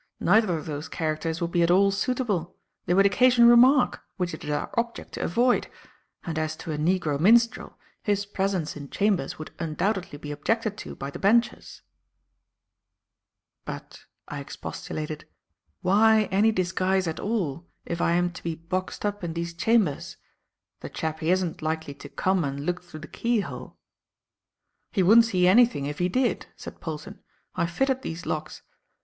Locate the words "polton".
26.81-27.19